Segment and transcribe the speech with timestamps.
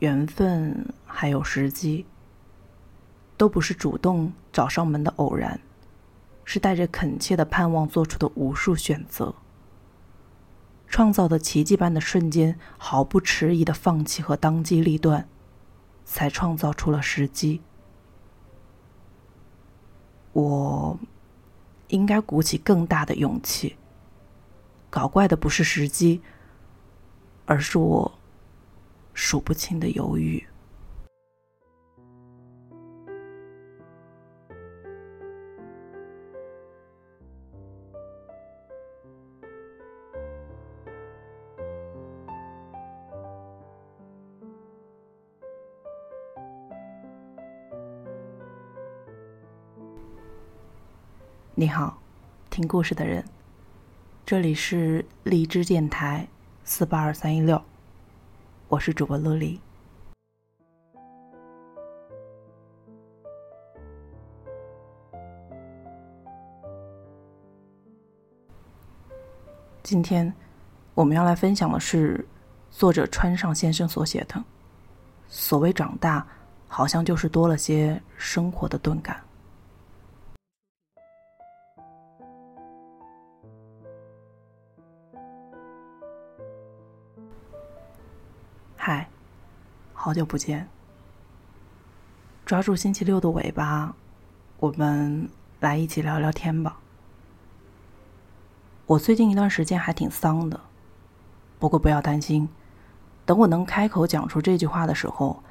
[0.00, 2.04] 缘分，还有时机，
[3.36, 5.58] 都不是主动找上门的偶然，
[6.44, 9.34] 是带着恳切的盼望做出的无数选择。
[10.86, 15.26] 创造的奇迹般的瞬间，毫不迟疑的放弃和当机立断，
[16.04, 17.62] 才创造出了时机。
[20.34, 20.98] 我
[21.88, 23.76] 应该鼓起更大的勇气。
[24.90, 26.20] 搞怪的不是时机，
[27.46, 28.18] 而是我。
[29.16, 30.46] 数不清的犹豫。
[51.58, 51.98] 你好，
[52.50, 53.24] 听故事的人，
[54.26, 56.28] 这里是荔枝电台
[56.64, 57.60] 四八二三一六。
[58.68, 59.60] 我是主播乐丽。
[69.84, 70.32] 今天
[70.94, 72.26] 我们要来分享的是
[72.72, 74.42] 作者川上先生所写的。
[75.28, 76.26] 所谓长大，
[76.66, 79.25] 好像就是多了些生活的钝感。
[90.06, 90.68] 好久不见。
[92.44, 93.92] 抓住星期六的尾巴，
[94.60, 95.28] 我们
[95.58, 96.78] 来一起聊聊天吧。
[98.86, 100.60] 我最近一段时间还挺丧的，
[101.58, 102.48] 不过不要担心，
[103.24, 105.42] 等我能开口讲出这句话的时候，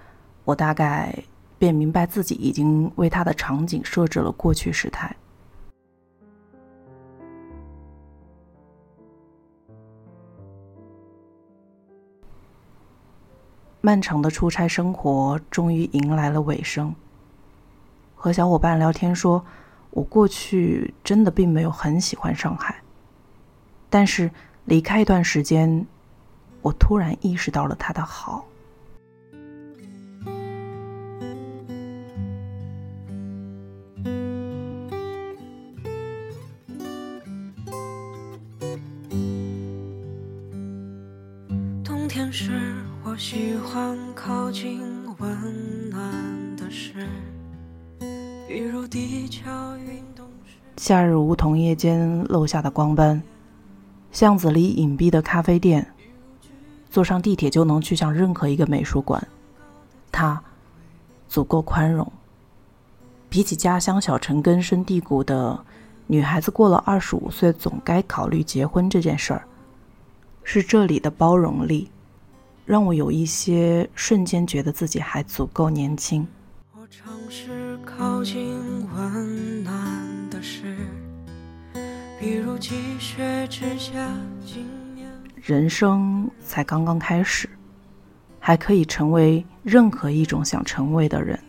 [0.46, 1.14] 我大概
[1.60, 5.14] 便明白自己已经为他的场景设置了过去时态。
[13.86, 16.96] 漫长的出差生活终于迎来了尾声。
[18.16, 19.46] 和小伙伴聊天说，
[19.92, 22.82] 我过去真的并没有很喜欢上海，
[23.88, 24.32] 但是
[24.64, 25.86] 离开一段时间，
[26.64, 28.44] 我突然意识到了它的好。
[44.58, 44.80] 近
[45.18, 47.06] 温暖的事，
[48.48, 50.26] 比如地壳运动。
[50.78, 53.22] 夏日梧桐叶间漏下的光斑，
[54.14, 55.86] 巷子里隐蔽的咖啡店，
[56.90, 59.28] 坐上地铁就能去向任何一个美术馆。
[60.10, 60.42] 它
[61.28, 62.10] 足够宽容。
[63.30, 65.60] 比起家乡小城根深蒂固的
[66.08, 69.46] 女孩子过了二十五岁总该考虑结婚这件事儿，
[70.46, 71.90] 是这里的包容力。
[72.66, 76.28] 让我有一些瞬间觉得自己还足够年轻。
[85.44, 87.48] 人生才刚刚开始，
[88.40, 91.40] 还可以成为任何一种想成为的人。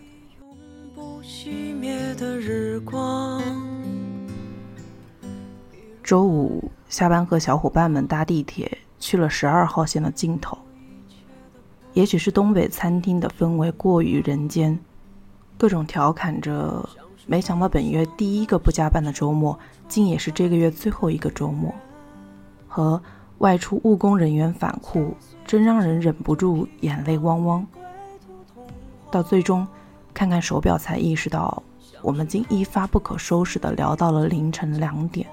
[6.03, 10.59] 周五下班和小伙伴们搭地铁去了十二号线的尽头。
[11.97, 14.79] 也许是东北餐厅的氛围过于人间，
[15.57, 16.87] 各种调侃着。
[17.25, 19.59] 没想到本月第一个不加班的周末，
[19.89, 21.75] 竟也是这个月最后一个周末。
[22.69, 23.01] 和
[23.39, 25.11] 外出务工人员反馈，
[25.47, 27.67] 真让人忍不住眼泪汪汪。
[29.11, 29.67] 到最终，
[30.13, 31.63] 看看手表才意识到，
[32.03, 35.27] 我们竟一发不可收拾的聊到了凌晨两点。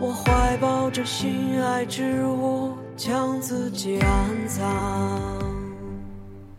[0.00, 5.20] 我怀抱着心爱之物，将自己安葬。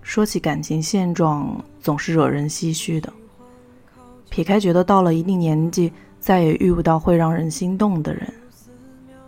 [0.01, 3.11] 说起感情现状，总是惹人唏嘘的。
[4.29, 5.89] 撇开觉得到了一定年纪
[6.19, 8.29] 再也遇不到会让人心动的人，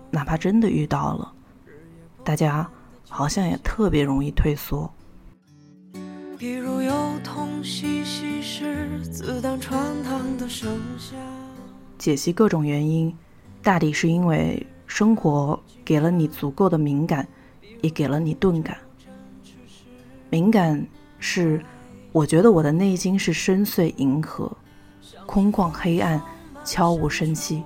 [0.10, 1.32] 哪怕真的遇到了，
[2.22, 2.70] 大家
[3.08, 4.92] 好像也特别容易退缩。
[6.38, 6.92] 比如有
[7.24, 11.18] 痛惜息时子弹穿膛的声响。
[11.98, 13.16] 解析各种原因。
[13.64, 17.28] 大抵是因为生活给了你足够的敏感，
[17.82, 18.78] 也给了你钝感。
[20.30, 20.84] 敏感
[21.20, 21.64] 是，
[22.12, 24.52] 我觉得我的内心是深邃银河，
[25.26, 26.22] 空旷黑暗，
[26.64, 27.64] 悄无声息。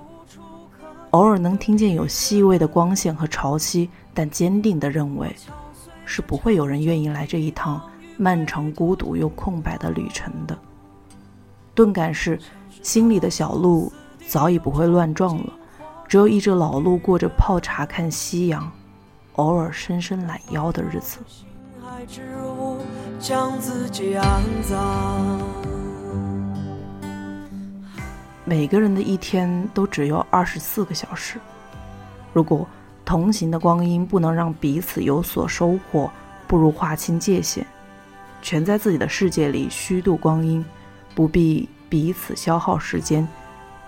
[1.12, 5.34] 偶尔能听见有细微的光线和潮汐，但坚定地认为，
[6.04, 7.80] 是不会有人愿意来这一趟
[8.18, 10.58] 漫长、孤独又空白的旅程的。
[11.74, 12.38] 钝感是，
[12.82, 13.90] 心里的小鹿
[14.26, 15.52] 早已不会乱撞了。
[16.08, 18.70] 只有一只老鹿过着泡茶看夕阳，
[19.34, 21.18] 偶尔伸伸懒腰的日子。
[28.44, 31.40] 每个人的一天都只有二十四个小时，
[32.32, 32.64] 如果
[33.04, 36.08] 同行的光阴不能让彼此有所收获，
[36.46, 37.64] 不如划清界限，
[38.40, 40.64] 全在自己的世界里虚度光阴，
[41.16, 43.26] 不必彼此消耗时间，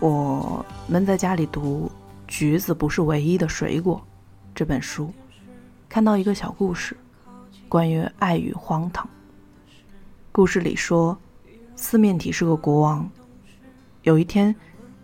[0.00, 1.90] 我闷在家里读
[2.28, 3.96] 《橘子不是唯一的水果》
[4.54, 5.10] 这本书，
[5.88, 6.96] 看到一个小故事，
[7.68, 9.08] 关于爱与荒唐。
[10.30, 11.16] 故事里说，
[11.74, 13.08] 四面体是个国王。
[14.02, 14.54] 有一天，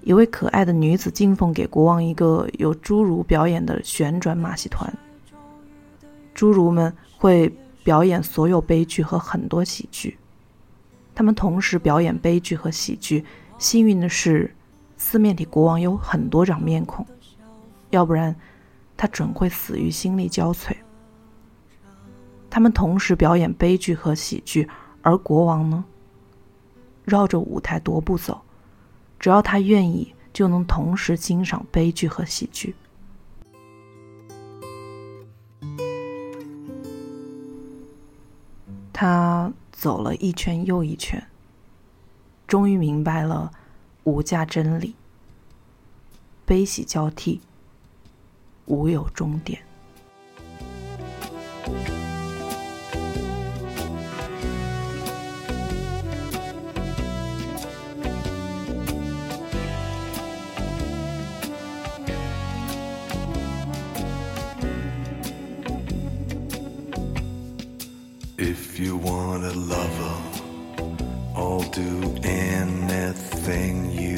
[0.03, 4.93] 一位可爱的女子进奉给国王一个有侏儒表演的旋转马戏团。
[6.35, 7.51] 侏儒们会
[7.83, 10.19] 表演所有悲剧和很多喜剧，
[11.21, 13.23] 他们同时表演悲剧和喜剧。
[13.59, 14.57] 幸运的是，
[14.97, 17.07] 四面体国王有很多张面孔，
[17.91, 18.35] 要不然
[18.97, 20.75] 他准会死于心力交瘁。
[22.49, 24.67] 他们同时表演悲剧和喜剧。
[25.03, 25.85] 而国王呢，
[27.05, 28.41] 绕着舞台踱步走，
[29.19, 32.75] 只要他愿意，就能同时欣赏悲剧和喜剧。
[38.91, 41.27] 他走了一圈又一圈，
[42.47, 43.51] 终于明白了
[44.05, 44.95] 无价真理：
[46.45, 47.41] 悲喜交替，
[48.67, 49.63] 无有终点。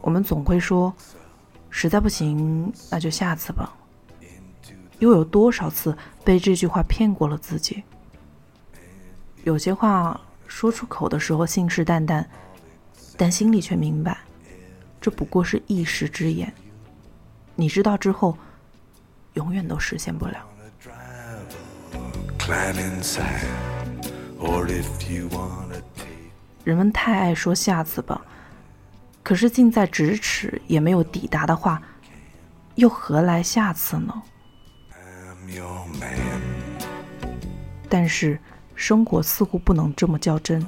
[0.00, 0.94] 我们总会说，
[1.70, 3.72] 实在不行，那就下次吧。
[4.98, 7.82] 又有多少次被这句话骗过了自己？
[9.44, 12.24] 有些话说出口的时候信誓旦旦，
[13.16, 14.18] 但心里却明白，
[15.00, 16.52] 这不过是一时之言。
[17.56, 18.36] 你知道之后，
[19.34, 20.46] 永远都实现不了。
[26.64, 28.20] 人们太爱说下次吧。
[29.22, 31.80] 可是近在咫尺也没有抵达的话，
[32.74, 34.22] 又何来下次呢？
[37.88, 38.38] 但是
[38.74, 40.66] 生活似乎不能这么较真。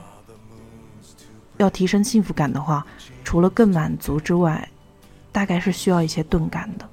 [1.56, 2.86] 要提升幸福感的话，
[3.24, 4.68] 除了更满足之外，
[5.32, 6.88] 大概是需要一些钝感的。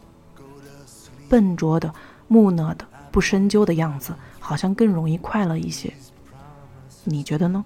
[1.30, 1.94] 笨拙的、
[2.28, 5.94] 木讷的、不深究的样子，好像更容易快乐一些。
[7.04, 7.64] 你觉得呢？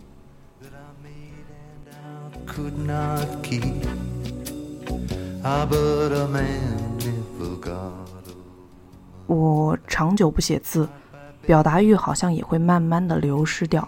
[9.28, 10.90] 我长久不写字，
[11.46, 13.88] 表达欲好像也会慢慢的流失掉。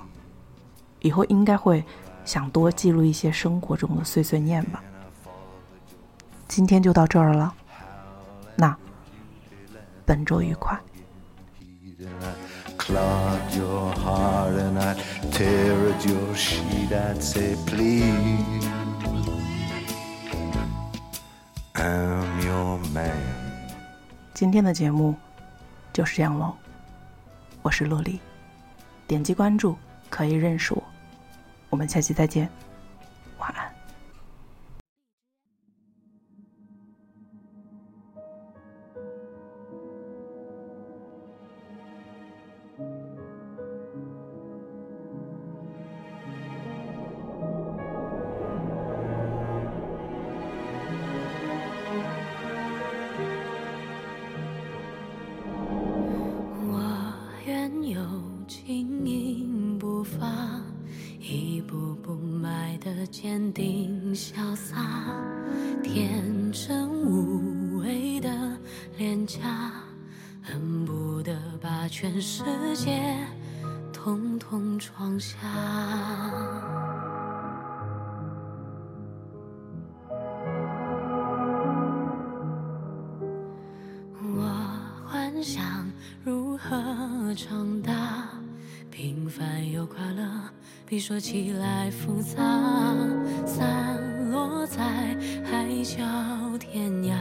[0.99, 1.83] 以后应该会
[2.25, 4.83] 想多记录一些生活中的碎碎念吧。
[6.47, 7.53] 今天就到这儿了，
[8.55, 8.77] 那
[10.05, 10.79] 本周愉快。
[15.39, 16.91] Clog your heart and I'd tear at your sheet.
[16.91, 18.67] I'd say, please,
[21.75, 23.15] I'm your man.
[24.33, 25.15] 今天的节目
[25.93, 26.55] 就是这样喽。
[27.61, 28.19] 我是洛丽，
[29.07, 29.77] 点击关注
[30.09, 30.83] 可以认识我。
[31.69, 32.49] 我们下期再见，
[61.69, 64.75] 步步迈得坚定潇洒，
[65.83, 68.57] 天真无畏的
[68.97, 69.39] 脸颊，
[70.41, 72.43] 恨不得把全世
[72.75, 73.15] 界
[73.93, 75.37] 统统装下。
[84.23, 84.41] 我
[85.05, 85.87] 幻想
[86.23, 88.27] 如何长大，
[88.91, 90.27] 平凡又快乐，
[90.85, 92.35] 比说起来复杂。
[93.45, 94.83] 散落在
[95.43, 96.03] 海角
[96.57, 97.15] 天涯，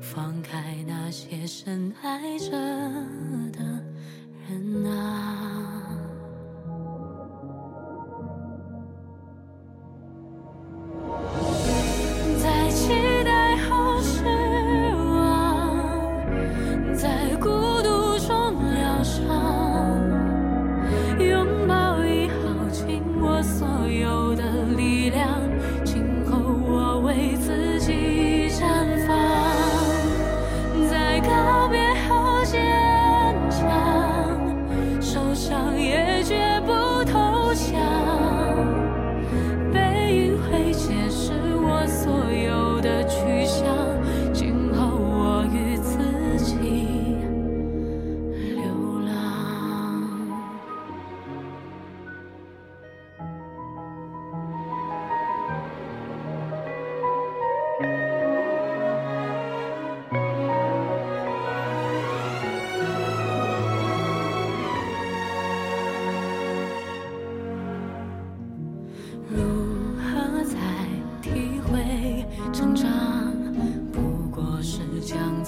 [0.00, 2.50] 放开那些深爱着
[3.52, 3.82] 的
[4.48, 5.41] 人啊。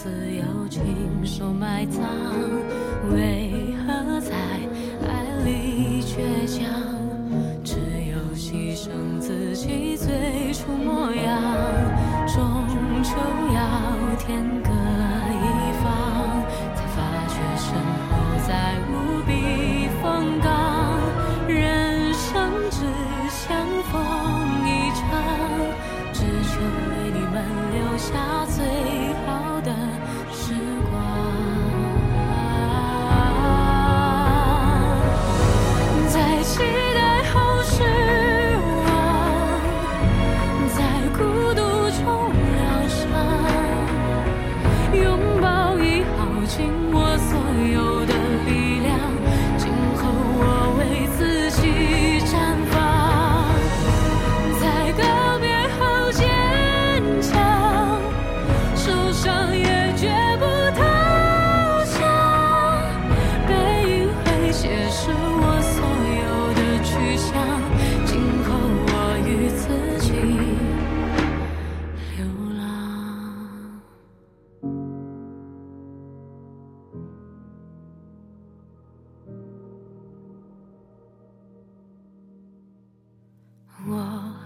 [0.05, 0.85] 自由亲
[1.25, 2.03] 手埋葬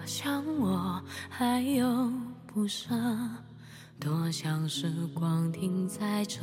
[0.08, 2.10] 想我还有
[2.46, 2.88] 不舍，
[4.00, 6.40] 多想时光停在这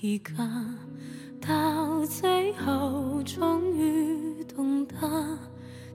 [0.00, 0.42] 一刻，
[1.38, 5.38] 到最后终于懂得，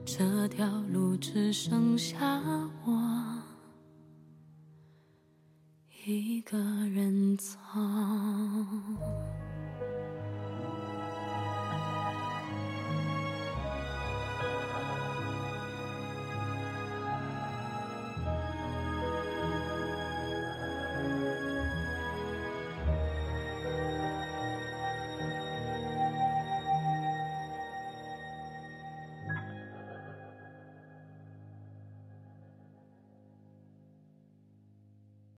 [0.06, 2.40] 这条路只剩下
[2.84, 3.42] 我
[6.06, 7.48] 一个人走。